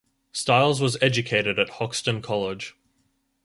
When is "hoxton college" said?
1.77-2.75